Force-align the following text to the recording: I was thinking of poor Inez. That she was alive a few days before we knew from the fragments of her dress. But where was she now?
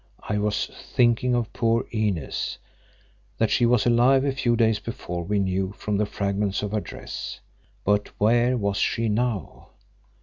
I 0.27 0.39
was 0.39 0.65
thinking 0.65 1.35
of 1.35 1.53
poor 1.53 1.85
Inez. 1.91 2.57
That 3.37 3.51
she 3.51 3.67
was 3.67 3.85
alive 3.85 4.25
a 4.25 4.31
few 4.31 4.55
days 4.55 4.79
before 4.79 5.23
we 5.23 5.37
knew 5.37 5.73
from 5.73 5.97
the 5.97 6.07
fragments 6.07 6.63
of 6.63 6.71
her 6.71 6.81
dress. 6.81 7.39
But 7.83 8.07
where 8.19 8.57
was 8.57 8.77
she 8.77 9.09
now? 9.09 9.67